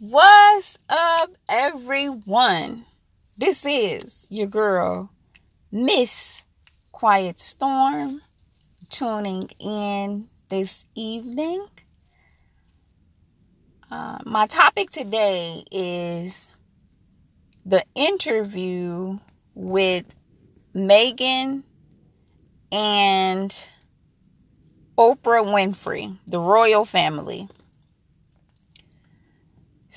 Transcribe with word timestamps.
What's 0.00 0.78
up, 0.88 1.30
everyone? 1.48 2.84
This 3.36 3.66
is 3.66 4.28
your 4.30 4.46
girl, 4.46 5.10
Miss 5.72 6.44
Quiet 6.92 7.40
Storm, 7.40 8.22
tuning 8.90 9.50
in 9.58 10.28
this 10.50 10.84
evening. 10.94 11.66
Uh, 13.90 14.18
my 14.24 14.46
topic 14.46 14.90
today 14.90 15.64
is 15.72 16.48
the 17.66 17.82
interview 17.96 19.18
with 19.56 20.14
Meghan 20.76 21.64
and 22.70 23.68
Oprah 24.96 25.44
Winfrey, 25.44 26.16
the 26.28 26.38
royal 26.38 26.84
family. 26.84 27.48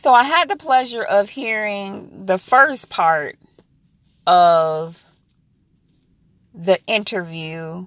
So 0.01 0.11
I 0.11 0.23
had 0.23 0.49
the 0.49 0.55
pleasure 0.55 1.03
of 1.03 1.29
hearing 1.29 2.25
the 2.25 2.39
first 2.39 2.89
part 2.89 3.37
of 4.25 5.03
the 6.55 6.79
interview. 6.87 7.85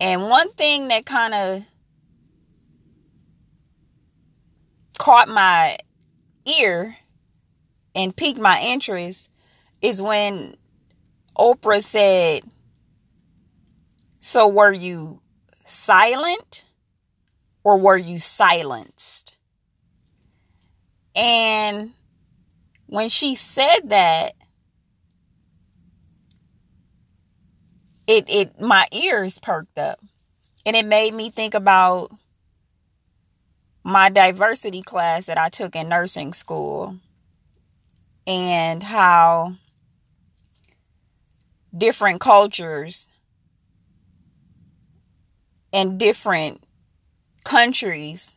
And 0.00 0.22
one 0.28 0.52
thing 0.52 0.86
that 0.86 1.04
kind 1.04 1.34
of 1.34 1.66
caught 4.96 5.28
my 5.28 5.78
ear 6.60 6.96
and 7.96 8.14
piqued 8.14 8.38
my 8.38 8.60
interest 8.60 9.30
is 9.82 10.00
when 10.00 10.56
Oprah 11.36 11.82
said, 11.82 12.44
So 14.20 14.46
were 14.46 14.72
you 14.72 15.22
silent 15.64 16.66
or 17.64 17.78
were 17.78 17.96
you 17.96 18.20
silenced? 18.20 19.37
And 21.18 21.94
when 22.86 23.08
she 23.08 23.34
said 23.34 23.80
that, 23.86 24.34
it 28.06 28.30
it 28.30 28.60
my 28.60 28.86
ears 28.92 29.40
perked 29.40 29.78
up. 29.78 29.98
And 30.64 30.76
it 30.76 30.86
made 30.86 31.12
me 31.12 31.30
think 31.30 31.54
about 31.54 32.12
my 33.82 34.10
diversity 34.10 34.82
class 34.82 35.26
that 35.26 35.38
I 35.38 35.48
took 35.48 35.74
in 35.74 35.88
nursing 35.88 36.32
school 36.34 36.96
and 38.26 38.82
how 38.82 39.54
different 41.76 42.20
cultures 42.20 43.08
and 45.72 45.98
different 45.98 46.62
countries 47.44 48.36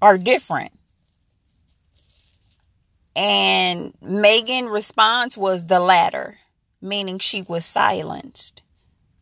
are 0.00 0.16
different. 0.16 0.77
And 3.18 3.94
Meghan's 4.00 4.68
response 4.68 5.36
was 5.36 5.64
the 5.64 5.80
latter, 5.80 6.38
meaning 6.80 7.18
she 7.18 7.42
was 7.42 7.66
silenced. 7.66 8.62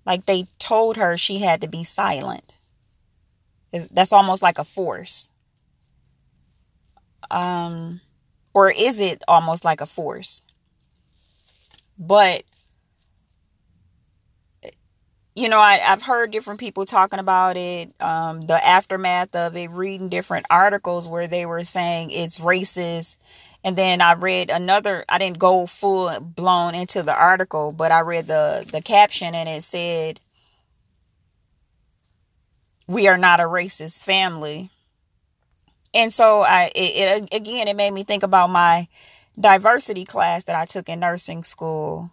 Like 0.05 0.27
they 0.27 0.45
told 0.59 0.99
her 0.99 1.17
she 1.17 1.39
had 1.39 1.63
to 1.63 1.67
be 1.67 1.83
silent. 1.83 2.59
That's 3.91 4.13
almost 4.13 4.43
like 4.43 4.59
a 4.59 4.65
force. 4.65 5.31
Um 7.31 8.03
or 8.53 8.71
is 8.71 9.01
it 9.01 9.23
almost 9.27 9.65
like 9.65 9.81
a 9.81 9.87
force? 9.87 10.43
But 11.99 12.45
you 15.37 15.51
know, 15.51 15.61
I, 15.61 15.75
have 15.75 16.01
heard 16.01 16.31
different 16.31 16.61
people 16.61 16.87
talking 16.87 17.19
about 17.19 17.59
it, 17.59 17.93
um, 18.01 18.41
the 18.41 18.67
aftermath 18.67 19.37
of 19.37 19.55
it, 19.55 19.71
reading 19.71 20.09
different 20.09 20.47
articles 20.49 21.07
where 21.07 21.29
they 21.29 21.45
were 21.45 21.63
saying 21.63 22.11
it's 22.11 22.39
racist. 22.39 23.19
And 23.63 23.77
then 23.77 24.01
I 24.01 24.15
read 24.15 24.51
another, 24.51 25.05
I 25.09 25.19
didn't 25.19 25.39
go 25.39 25.67
full 25.67 26.19
blown 26.21 26.75
into 26.75 27.03
the 27.03 27.15
article, 27.15 27.73
but 27.73 27.93
I 27.93 28.01
read 28.01 28.27
the, 28.27 28.67
the 28.73 28.81
caption 28.81 29.35
and 29.35 29.47
it 29.47 29.63
said, 29.63 30.21
We 32.87 33.07
are 33.07 33.19
not 33.19 33.41
a 33.41 33.45
racist 33.45 34.05
family. 34.05 34.71
And 35.93 36.11
so 36.11 36.43
I, 36.43 36.71
it, 36.75 36.79
it 36.79 37.35
again, 37.35 37.69
it 37.69 37.77
made 37.77 37.93
me 37.93 38.05
think 38.05 38.23
about 38.23 38.49
my 38.49 38.89
diversity 39.39 40.07
class 40.07 40.45
that 40.45 40.57
I 40.57 40.65
took 40.65 40.89
in 40.89 41.01
nursing 41.01 41.45
school 41.45 42.11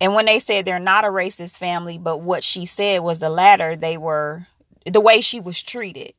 and 0.00 0.14
when 0.14 0.26
they 0.26 0.38
said 0.38 0.64
they're 0.64 0.78
not 0.78 1.04
a 1.04 1.08
racist 1.08 1.58
family, 1.58 1.98
but 1.98 2.20
what 2.20 2.44
she 2.44 2.66
said 2.66 3.00
was 3.02 3.18
the 3.18 3.30
latter, 3.30 3.74
they 3.74 3.96
were 3.96 4.46
the 4.84 5.00
way 5.00 5.20
she 5.20 5.40
was 5.40 5.60
treated. 5.60 6.14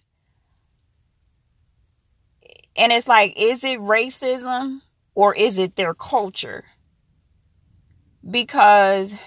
And 2.75 2.91
it's 2.91 3.07
like, 3.07 3.34
is 3.35 3.63
it 3.63 3.79
racism 3.79 4.81
or 5.16 5.34
is 5.34 5.57
it 5.57 5.75
their 5.75 5.94
culture? 5.94 6.66
Because, 8.29 9.17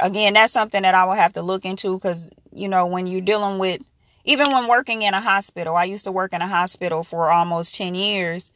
again, 0.00 0.34
that's 0.34 0.52
something 0.52 0.82
that 0.82 0.94
I 0.94 1.04
will 1.04 1.14
have 1.14 1.34
to 1.34 1.42
look 1.42 1.64
into 1.64 1.96
because, 1.96 2.30
you 2.52 2.68
know, 2.68 2.86
when 2.86 3.06
you're 3.06 3.20
dealing 3.20 3.58
with, 3.58 3.80
even 4.24 4.52
when 4.52 4.66
working 4.68 5.02
in 5.02 5.14
a 5.14 5.20
hospital, 5.20 5.76
I 5.76 5.84
used 5.84 6.04
to 6.04 6.12
work 6.12 6.32
in 6.32 6.42
a 6.42 6.48
hospital 6.48 7.04
for 7.04 7.30
almost 7.30 7.76
10 7.76 7.94
years 7.94 8.50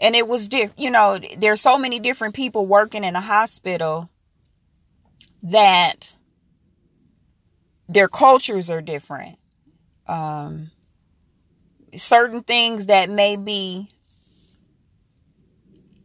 and 0.00 0.14
it 0.14 0.26
was 0.26 0.48
different 0.48 0.78
you 0.78 0.90
know 0.90 1.18
there's 1.38 1.60
so 1.60 1.78
many 1.78 1.98
different 1.98 2.34
people 2.34 2.66
working 2.66 3.04
in 3.04 3.16
a 3.16 3.20
hospital 3.20 4.08
that 5.42 6.14
their 7.88 8.08
cultures 8.08 8.70
are 8.70 8.82
different 8.82 9.38
um, 10.06 10.70
certain 11.94 12.42
things 12.42 12.86
that 12.86 13.10
may 13.10 13.36
be 13.36 13.88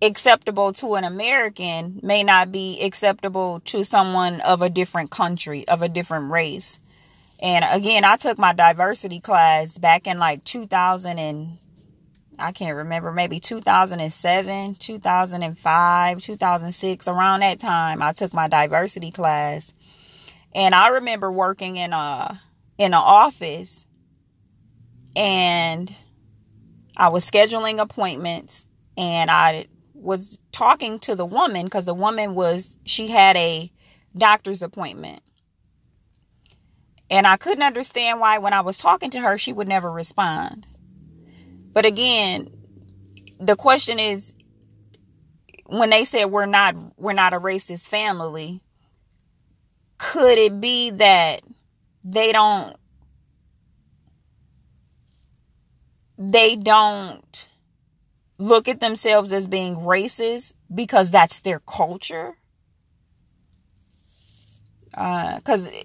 acceptable 0.03 0.73
to 0.73 0.95
an 0.95 1.03
American 1.03 1.99
may 2.03 2.23
not 2.23 2.51
be 2.51 2.81
acceptable 2.81 3.61
to 3.61 3.85
someone 3.85 4.41
of 4.41 4.61
a 4.61 4.69
different 4.69 5.11
country, 5.11 5.67
of 5.67 5.81
a 5.81 5.87
different 5.87 6.29
race. 6.29 6.79
And 7.41 7.65
again, 7.69 8.03
I 8.03 8.17
took 8.17 8.37
my 8.37 8.53
diversity 8.53 9.19
class 9.19 9.77
back 9.77 10.05
in 10.05 10.17
like 10.17 10.43
2000 10.43 11.17
and 11.17 11.57
I 12.39 12.51
can't 12.51 12.75
remember, 12.75 13.11
maybe 13.11 13.39
2007, 13.39 14.75
2005, 14.75 16.19
2006, 16.19 17.07
around 17.07 17.39
that 17.41 17.59
time, 17.59 18.01
I 18.01 18.11
took 18.11 18.33
my 18.33 18.47
diversity 18.47 19.11
class. 19.11 19.73
And 20.55 20.75
I 20.75 20.89
remember 20.89 21.31
working 21.31 21.77
in 21.77 21.93
a 21.93 22.39
in 22.77 22.87
an 22.87 22.93
office 22.93 23.85
and 25.15 25.95
I 26.97 27.09
was 27.09 27.29
scheduling 27.29 27.79
appointments 27.79 28.65
and 28.97 29.31
I 29.31 29.67
was 29.93 30.39
talking 30.51 30.99
to 30.99 31.15
the 31.15 31.25
woman 31.25 31.69
cuz 31.69 31.85
the 31.85 31.93
woman 31.93 32.35
was 32.35 32.77
she 32.85 33.07
had 33.07 33.35
a 33.35 33.71
doctor's 34.15 34.61
appointment. 34.61 35.21
And 37.09 37.25
I 37.25 37.37
couldn't 37.37 37.63
understand 37.63 38.19
why 38.19 38.37
when 38.37 38.53
I 38.53 38.61
was 38.61 38.77
talking 38.77 39.09
to 39.11 39.21
her 39.21 39.37
she 39.37 39.53
would 39.53 39.67
never 39.67 39.89
respond. 39.89 40.67
But 41.73 41.85
again, 41.85 42.49
the 43.39 43.55
question 43.55 43.99
is 43.99 44.33
when 45.65 45.89
they 45.89 46.05
said 46.05 46.25
we're 46.25 46.45
not 46.45 46.75
we're 46.97 47.13
not 47.13 47.33
a 47.33 47.39
racist 47.39 47.87
family, 47.89 48.61
could 49.97 50.37
it 50.37 50.61
be 50.61 50.91
that 50.91 51.41
they 52.03 52.31
don't 52.31 52.75
they 56.17 56.55
don't 56.55 57.49
look 58.37 58.67
at 58.67 58.79
themselves 58.79 59.33
as 59.33 59.47
being 59.47 59.75
racist 59.77 60.53
because 60.73 61.09
that's 61.11 61.41
their 61.41 61.59
culture? 61.59 62.37
Because 64.91 65.69
uh, 65.69 65.81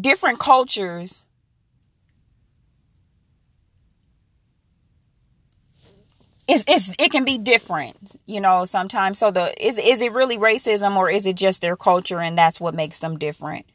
different 0.00 0.38
cultures 0.38 1.24
it's, 6.48 6.64
it's 6.68 6.94
it 6.98 7.10
can 7.10 7.24
be 7.24 7.38
different 7.38 8.16
you 8.26 8.40
know 8.40 8.64
sometimes. 8.64 9.18
So 9.18 9.30
the 9.30 9.54
is 9.64 9.78
is 9.78 10.00
it 10.00 10.12
really 10.12 10.38
racism 10.38 10.96
or 10.96 11.10
is 11.10 11.26
it 11.26 11.36
just 11.36 11.62
their 11.62 11.76
culture 11.76 12.20
and 12.20 12.36
that's 12.36 12.60
what 12.60 12.74
makes 12.74 12.98
them 13.00 13.18
different? 13.18 13.66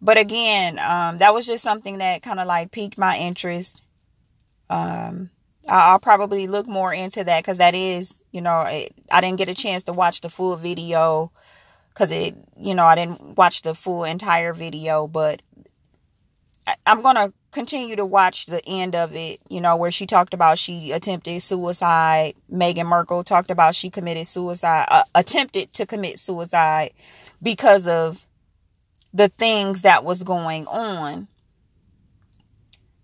But 0.00 0.16
again 0.18 0.78
um, 0.78 1.18
that 1.18 1.34
was 1.34 1.46
just 1.46 1.64
something 1.64 1.98
that 1.98 2.22
kind 2.22 2.40
of 2.40 2.46
like 2.46 2.70
piqued 2.70 2.98
my 2.98 3.16
interest. 3.16 3.82
Um, 4.70 5.30
I'll 5.68 5.98
probably 5.98 6.46
look 6.46 6.66
more 6.66 6.92
into 6.92 7.24
that 7.24 7.42
because 7.42 7.58
that 7.58 7.74
is, 7.74 8.22
you 8.32 8.40
know, 8.40 8.62
it, 8.62 8.92
I 9.10 9.20
didn't 9.20 9.38
get 9.38 9.48
a 9.48 9.54
chance 9.54 9.82
to 9.84 9.92
watch 9.92 10.20
the 10.20 10.30
full 10.30 10.56
video 10.56 11.30
because 11.90 12.10
it, 12.10 12.34
you 12.56 12.74
know, 12.74 12.84
I 12.86 12.94
didn't 12.94 13.36
watch 13.36 13.62
the 13.62 13.74
full 13.74 14.04
entire 14.04 14.54
video, 14.54 15.06
but 15.06 15.42
I'm 16.86 17.02
to 17.02 17.32
continue 17.50 17.96
to 17.96 18.04
watch 18.04 18.46
the 18.46 18.64
end 18.66 18.94
of 18.94 19.14
it, 19.14 19.40
you 19.48 19.60
know, 19.60 19.76
where 19.76 19.90
she 19.90 20.06
talked 20.06 20.34
about 20.34 20.58
she 20.58 20.92
attempted 20.92 21.40
suicide. 21.40 22.34
Meghan 22.52 22.86
Markle 22.86 23.24
talked 23.24 23.50
about 23.50 23.74
she 23.74 23.90
committed 23.90 24.26
suicide, 24.26 24.86
uh, 24.90 25.04
attempted 25.14 25.72
to 25.74 25.86
commit 25.86 26.18
suicide 26.18 26.90
because 27.42 27.88
of 27.88 28.26
the 29.12 29.28
things 29.28 29.82
that 29.82 30.04
was 30.04 30.22
going 30.22 30.66
on. 30.66 31.28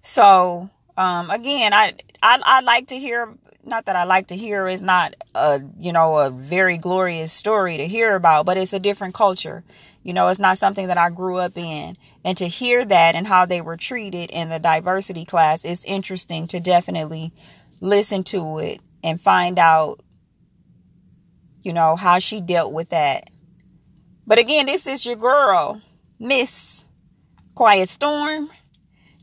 So, 0.03 0.69
um, 0.97 1.31
again, 1.31 1.73
I, 1.73 1.95
I 2.25 2.41
I 2.43 2.61
like 2.63 2.89
to 2.89 2.99
hear. 2.99 3.35
Not 3.67 3.87
that 3.87 3.97
I 3.97 4.05
like 4.05 4.27
to 4.27 4.37
hear 4.37 4.69
is 4.69 4.83
not 4.83 5.15
a 5.35 5.61
you 5.79 5.93
know 5.93 6.19
a 6.19 6.31
very 6.31 6.79
glorious 6.79 7.33
story 7.33 7.77
to 7.77 7.87
hear 7.87 8.15
about, 8.15 8.47
but 8.47 8.57
it's 8.57 8.73
a 8.73 8.81
different 8.81 9.15
culture. 9.15 9.63
You 10.03 10.13
know, 10.13 10.29
it's 10.29 10.41
not 10.41 10.59
something 10.59 10.89
that 10.89 10.99
I 10.99 11.11
grew 11.11 11.37
up 11.37 11.57
in, 11.57 11.97
and 12.25 12.37
to 12.39 12.49
hear 12.49 12.85
that 12.85 13.15
and 13.15 13.27
how 13.27 13.47
they 13.47 13.61
were 13.61 13.77
treated 13.77 14.31
in 14.31 14.49
the 14.49 14.59
diversity 14.59 15.25
class 15.25 15.65
is 15.65 15.85
interesting 15.85 16.47
to 16.49 16.61
definitely 16.61 17.33
listen 17.81 18.23
to 18.25 18.59
it 18.59 18.81
and 19.03 19.21
find 19.21 19.59
out. 19.59 20.01
You 21.63 21.73
know 21.73 21.97
how 21.97 22.19
she 22.19 22.41
dealt 22.41 22.73
with 22.73 22.91
that. 22.91 23.31
But 24.27 24.39
again, 24.39 24.67
this 24.67 24.87
is 24.87 25.05
your 25.05 25.17
girl, 25.17 25.83
Miss 26.19 26.85
Quiet 27.55 27.89
Storm, 27.89 28.51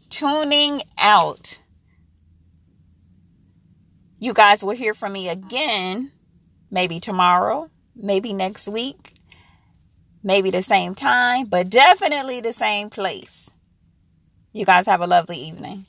tuning 0.09 0.83
out. 0.97 1.61
You 4.21 4.35
guys 4.35 4.63
will 4.63 4.75
hear 4.75 4.93
from 4.93 5.13
me 5.13 5.29
again, 5.29 6.11
maybe 6.69 6.99
tomorrow, 6.99 7.71
maybe 7.95 8.33
next 8.33 8.67
week, 8.67 9.15
maybe 10.21 10.51
the 10.51 10.61
same 10.61 10.93
time, 10.93 11.47
but 11.47 11.71
definitely 11.71 12.39
the 12.39 12.53
same 12.53 12.91
place. 12.91 13.49
You 14.53 14.63
guys 14.63 14.85
have 14.85 15.01
a 15.01 15.07
lovely 15.07 15.37
evening. 15.37 15.87